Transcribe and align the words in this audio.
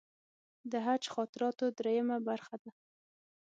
د 0.71 0.73
حج 0.85 1.03
خاطراتو 1.13 1.65
درېیمه 1.77 2.17
برخه 2.27 2.55
ده. 2.63 2.71